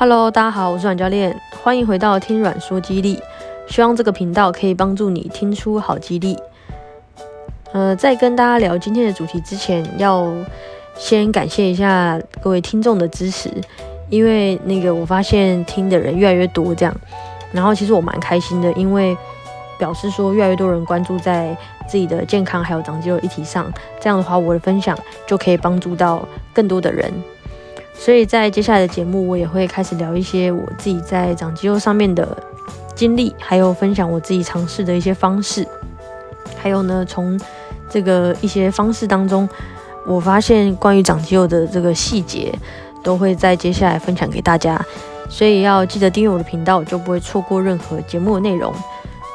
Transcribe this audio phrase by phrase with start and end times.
[0.00, 3.20] Hello，大家好，我是阮教练，欢迎回到听阮说激励。
[3.66, 6.38] 希望这个频道可以帮助你听出好激励。
[7.72, 10.32] 呃，在跟大家聊今天的主题之前，要
[10.96, 13.50] 先感谢一下各位听众的支持，
[14.08, 16.94] 因为那个我发现听的人越来越多，这样，
[17.50, 19.16] 然后其实我蛮开心的，因为
[19.80, 21.56] 表示说越来越多人关注在
[21.88, 23.66] 自己的健康还有长肌肉议题上，
[23.98, 24.96] 这样的话，我的分享
[25.26, 26.24] 就可以帮助到
[26.54, 27.12] 更多的人。
[27.98, 32.26] 所以在接下来的节目，我也会开始聊一些我自己在长肌肉上面的
[32.94, 35.66] 经历，还有分享我自己尝试的一些方式。
[36.56, 37.38] 还有呢，从
[37.90, 39.48] 这个一些方式当中，
[40.06, 42.56] 我发现关于长肌肉的这个细节，
[43.02, 44.80] 都会在接下来分享给大家。
[45.28, 48.72] 所以要记得订阅我的频道，就不会错过任何节目的内容。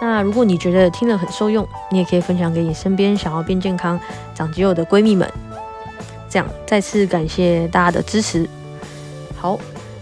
[0.00, 3.98] 那如果你觉得听了很受用，你也可以分享给你身边想要变健康、
[4.34, 5.30] 长肌肉的闺蜜们。
[6.32, 8.48] 这样，再次感谢大家的支持。
[9.36, 9.58] 好，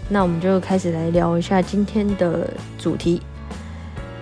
[0.07, 3.21] 那我们就开始来聊一下今天的主题。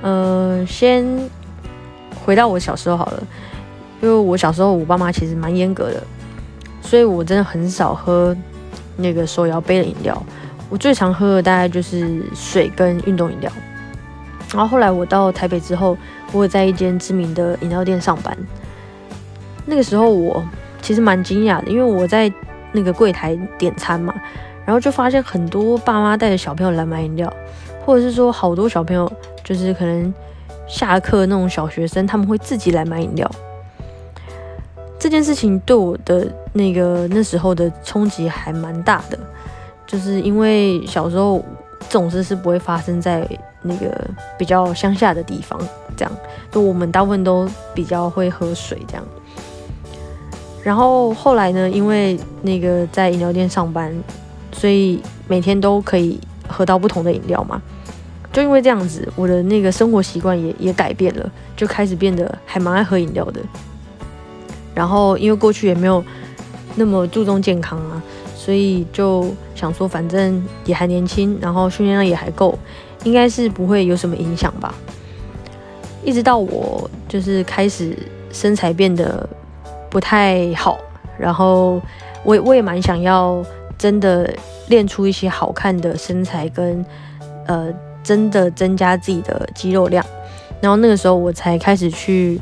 [0.01, 1.05] 呃，先
[2.25, 3.23] 回到我小时候好了，
[4.01, 6.03] 因为我小时候我爸妈其实蛮严格的，
[6.81, 8.35] 所以我真的很少喝
[8.97, 10.19] 那个手摇杯的饮料。
[10.67, 13.51] 我最常喝的大概就是水跟运动饮料。
[14.51, 15.95] 然后后来我到台北之后，
[16.31, 18.35] 我有在一间知名的饮料店上班。
[19.63, 20.43] 那个时候我。
[20.89, 22.33] 其实蛮惊讶的，因为我在
[22.71, 24.11] 那个柜台点餐嘛，
[24.65, 27.31] 然后就发现很多爸妈带着小朋友来买饮料，
[27.85, 29.11] 或者是说好多小朋友
[29.43, 30.11] 就是可能
[30.67, 33.29] 下课那种小学生，他们会自己来买饮料。
[34.97, 39.19] 这件事情对我的那个那时候的冲击还蛮大的，
[39.85, 41.45] 就是因为小时候
[41.81, 43.29] 这种事是不会发生在
[43.61, 43.95] 那个
[44.39, 45.61] 比较乡下的地方，
[45.95, 46.11] 这样，
[46.51, 49.05] 就我们大部分都比较会喝水这样。
[50.61, 53.93] 然后后来呢，因为那个在饮料店上班，
[54.51, 57.61] 所以每天都可以喝到不同的饮料嘛。
[58.33, 63.41] 就因为这样子，我的那个生活习惯也也改变了，就开始变得还蛮爱喝饮料的。
[64.75, 66.03] 然后因为过去也没有
[66.75, 68.03] 那么注重健康啊，
[68.35, 72.59] 所以就想说，反正也还年轻，然后训练量也还够，
[73.05, 74.75] 应该是不会有什么影响吧。
[76.03, 77.97] 一直到我就是开始
[78.31, 79.27] 身材变得。
[79.89, 80.77] 不太好，
[81.17, 81.81] 然后
[82.23, 83.43] 我我也蛮想要
[83.77, 84.31] 真的
[84.67, 86.85] 练出一些好看的身材跟
[87.47, 87.73] 呃
[88.03, 90.05] 真的增加自己的肌肉量，
[90.61, 92.39] 然后那个时候我才开始去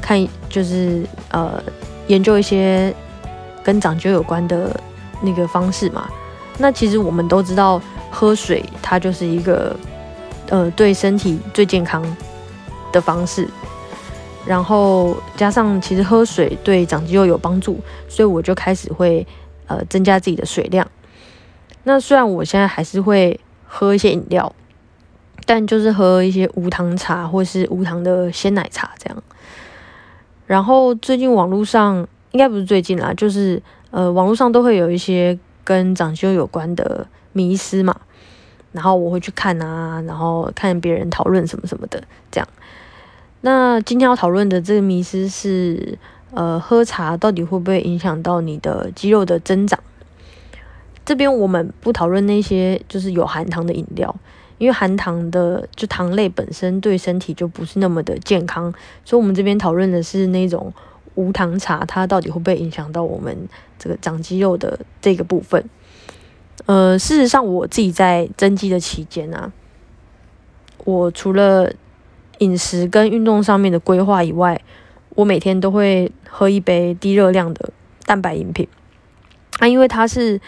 [0.00, 1.62] 看，就是呃
[2.06, 2.92] 研究一些
[3.62, 4.74] 跟长肌有关的
[5.20, 6.08] 那个方式嘛。
[6.58, 7.80] 那其实我们都知道，
[8.10, 9.76] 喝水它就是一个
[10.48, 12.02] 呃对身体最健康
[12.92, 13.48] 的方式。
[14.48, 17.78] 然后加上其实喝水对长肌肉有帮助，
[18.08, 19.26] 所以我就开始会
[19.66, 20.90] 呃增加自己的水量。
[21.84, 24.50] 那虽然我现在还是会喝一些饮料，
[25.44, 29.22] 但就是喝一些无糖茶或是无糖的鲜奶茶这样。
[30.46, 37.94] 然后最近网络上应该不是最近啦，就是呃网络上都会有一些跟长肌肉有关的迷思嘛，
[38.72, 42.48] 然后我会去看啊，然后看别人讨论什么什么的这样。
[43.40, 45.96] 那今天要讨论的这个迷思是，
[46.32, 49.78] 呃，喝茶到底会不会影响到你的肌肉的增长？
[51.04, 54.14] 这边我们不讨论那些就是有含糖的饮料，
[54.58, 60.72] 因为含糖的就糖类本身对身体就不是那么的健康，所以我们这边讨论的是那种
[61.14, 63.48] 无糖茶，它到底会不会影响到我们
[63.78, 65.64] 这个长肌肉的这个部分？
[66.66, 69.52] 呃，事实上我自己在增肌的期间啊，
[70.84, 71.72] 我除了
[72.38, 74.60] 饮食跟运动上面的规划以外，
[75.10, 77.70] 我每天都会喝一杯低热量的
[78.04, 78.66] 蛋白饮品。
[79.58, 80.40] 啊，因为它是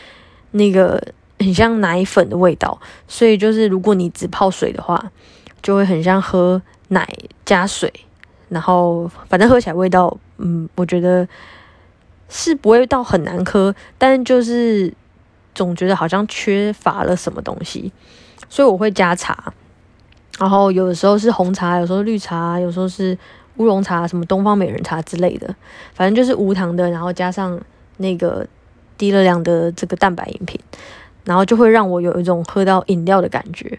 [0.52, 1.02] 那个
[1.38, 5.10] 很像奶粉的味道，所以就是如果你只泡水的话，
[5.62, 7.08] 就会很像喝奶
[7.44, 7.92] 加水，
[8.48, 11.26] 然后反正喝起来味道，嗯，我觉得
[12.28, 14.94] 是不会到很难喝，但就是
[15.54, 17.92] 总觉得好像缺乏了什么东西，
[18.48, 19.52] 所以我会加茶。
[20.40, 23.16] 然后有的时候是红茶，有时候绿茶，有时候是
[23.58, 25.54] 乌龙茶，什么东方美人茶之类的，
[25.92, 27.60] 反正就是无糖的，然后加上
[27.98, 28.46] 那个
[28.96, 30.58] 低热量的这个蛋白饮品，
[31.24, 33.78] 然后就会让我有一种喝到饮料的感觉。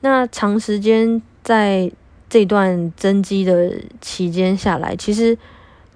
[0.00, 1.90] 那长时间在
[2.28, 5.38] 这段增肌的期间下来，其实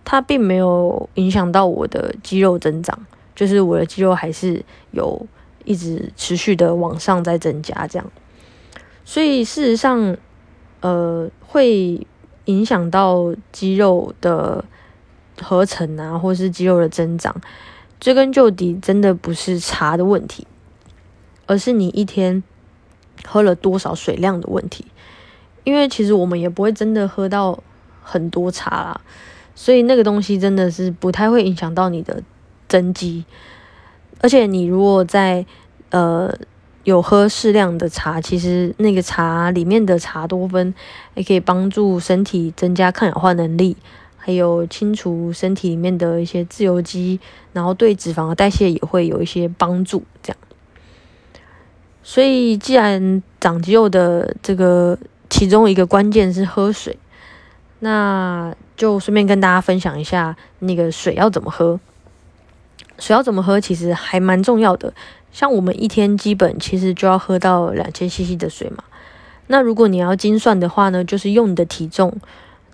[0.06, 2.98] 它并没有影响到我的肌肉增长，
[3.36, 5.26] 就是我的肌肉还是有
[5.66, 8.10] 一直持续的往上在增加这样。
[9.04, 10.16] 所以事实上，
[10.80, 12.06] 呃，会
[12.46, 14.64] 影响到肌肉的
[15.40, 17.34] 合成啊，或是肌肉的增长。
[18.00, 20.46] 追根究底，真的不是茶的问题。
[21.46, 22.42] 而是你一天
[23.26, 24.86] 喝了多少水量的问题。
[25.64, 27.62] 因为其实我们也不会真的喝到
[28.02, 29.00] 很多茶啦，
[29.54, 32.22] 所以那个东西真的是不太会影响到你的
[32.68, 33.24] 增肌。
[34.20, 35.44] 而且你如果在
[35.90, 36.32] 呃
[36.84, 40.74] 有喝适量的茶，其实那个茶里面的茶多酚
[41.14, 43.76] 也可以帮助身体增加抗氧化能力，
[44.16, 47.20] 还有清除身体里面的一些自由基，
[47.52, 50.02] 然后对脂肪的代谢也会有一些帮助。
[50.22, 50.38] 这样，
[52.02, 54.98] 所以既然长肌肉的这个。
[55.34, 56.98] 其中一个关键是喝水，
[57.78, 61.80] 那就顺便跟大家分享一下那个水要怎么喝。
[62.98, 64.92] 水要怎么喝，其实还蛮重要的。
[65.32, 68.84] 像我们一天基本其实就要喝到两千 CC 的水嘛。
[69.48, 72.14] 那如果你要精算的话呢，就是用你的体重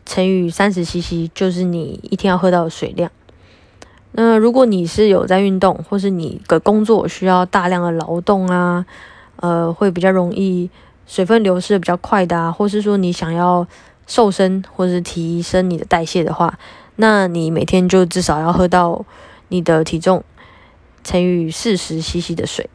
[0.04, 3.10] 乘以三十 CC，就是你一天要喝到的水量。
[4.12, 8.84] 那如果你是有在运动，或是你的工作需要大量的劳动啊，
[9.36, 10.68] 呃，会比较容易。
[11.06, 13.66] 水分流失的比较快的啊，或是说你想要
[14.06, 16.58] 瘦身或是提升你的代谢的话，
[16.96, 19.06] 那你每天就至少要喝到
[19.48, 20.22] 你的体重
[21.08, 22.68] 乘以四十 CC 的水。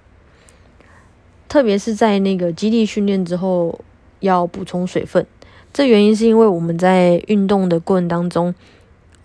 [1.48, 3.80] 特别是在那个基地训练之后
[4.22, 5.24] 要补充水分，
[5.72, 8.56] 这原因是因为我们在运动的过程当中，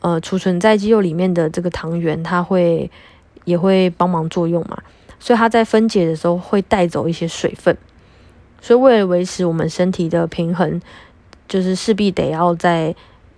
[0.00, 2.90] 呃，储存在肌肉里面的这个糖原，它会
[3.44, 4.82] 也会帮忙作用嘛，
[5.18, 7.74] 所以它在分解的时候会带走一些水分。
[8.60, 10.82] 所以，为了维持我们身体的平衡，
[11.48, 12.94] 就是势必得要在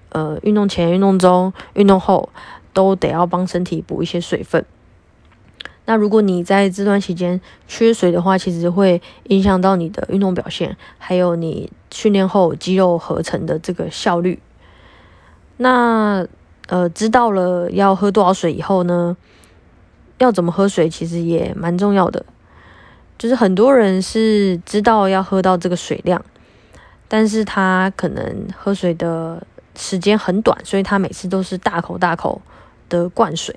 [0.08, 2.30] 呃运动前、运动中、运动后
[2.72, 4.64] 都得要帮身体补一些水分。
[5.90, 14.38] 那如果你在这段期间缺水的话，其实会影响到你的运动表现，还有你训练后肌肉合成的这个效率。
[15.56, 16.24] 那
[16.68, 19.16] 呃，知道了要喝多少水以后呢，
[20.18, 22.24] 要怎么喝水，其实也蛮重要的。
[23.18, 26.24] 就是很多人是知道要喝到这个水量，
[27.08, 29.44] 但是他可能喝水的
[29.74, 32.40] 时间很短，所以他每次都是大口大口
[32.88, 33.56] 的灌水。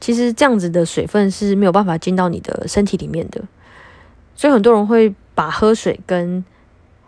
[0.00, 3.42] 其实这样子的水分是没有办法进到你的身体里面的，
[4.34, 6.44] 所以很多人会把喝水跟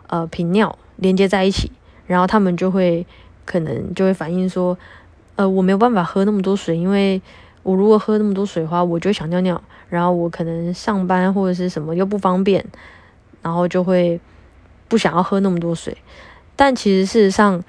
[0.07, 1.71] 呃频尿连接在一起，
[2.07, 3.05] 然后他们就会
[3.45, 4.77] 可能就会反映说，
[5.35, 7.21] 呃，我没有办法喝那么多水，因为
[7.63, 9.61] 我如果喝那么多水的话，我就想尿尿。
[9.89, 12.63] 然后我可能上班或者是什么又不方便，
[13.41, 14.21] 然后就会
[14.87, 15.97] 不想要喝那么多水。
[16.55, 17.63] 但其实事实上，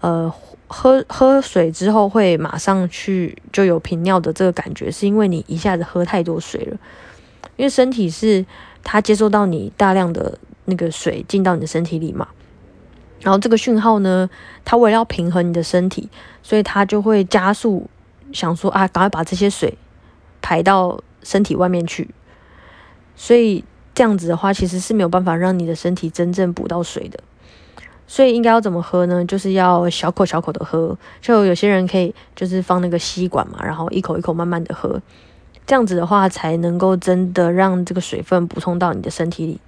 [0.00, 0.30] 呃，
[0.72, 6.78] 喝喝水之后会马上去就有频尿的这个感觉，是因为你一下子喝太多水了。
[7.56, 8.44] 因为身体是
[8.82, 12.26] 它接收到你大量的那个水进到你的身体里嘛，
[13.20, 14.28] 然后这个讯号呢，
[14.64, 16.08] 它为了要平衡你的身体，
[16.42, 17.88] 所以它就会加速
[18.32, 19.76] 想说啊，赶快把这些水
[20.40, 21.00] 排到。
[21.24, 22.10] 身体外面去，
[23.14, 23.62] 所以
[23.94, 27.20] 这样子的话，其实是没有办法让你的身体真正补到水的。
[28.12, 29.24] 所以应该要怎么喝呢？
[29.24, 35.00] 就是要小口小口的喝，就有些人可以就是放那个吸管嘛，然后一口一口慢慢的喝，
[35.64, 39.58] 这样子的话才能够真的让这个水分补充到你的身体里。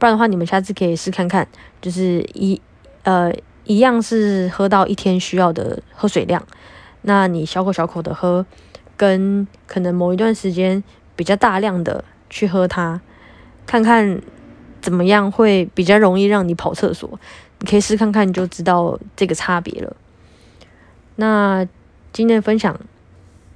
[0.00, 1.46] 不然的话，你们下次可以试看看，
[1.80, 2.60] 就是一
[3.04, 3.32] 呃
[3.62, 6.42] 一样是喝到一天需要的喝水量，
[7.02, 8.44] 那你小口小口的喝。
[8.96, 10.84] 跟可能某一段时间
[11.16, 13.00] 比较大量的去喝它，
[13.64, 14.20] 看看
[14.82, 17.18] 怎么样会比较容易让你跑厕所，
[17.60, 19.96] 你可以试看看，你就知道这个差别了。
[21.16, 21.66] 那
[22.12, 22.78] 今天的分享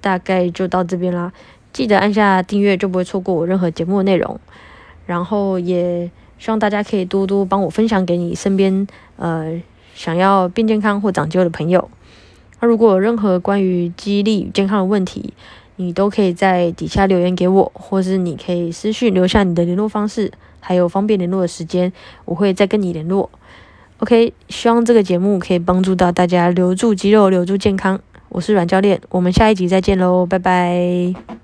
[0.00, 1.32] 大概就到这边啦，
[1.72, 4.38] 记得按下订阅，就不会错过我任何节目的内容。
[5.06, 9.60] 然后也希望大家可以多多帮我分享给你身边呃
[9.94, 11.90] 想要变健康或长肌肉的朋友。
[12.60, 15.34] 那如果有任何关于肌力与健康的问题，
[15.76, 20.30] 你都可以在底下留言给我，或是你可以私讯留下你的联络方式，
[20.60, 21.92] 还有方便联络的时间，
[22.24, 23.28] 我会再跟你联络。
[23.98, 28.00] OK，希望这个节目可以帮助到大家留住肌肉，留住健康。
[28.28, 31.43] 我是阮教练，我们下一集再见喽，拜拜。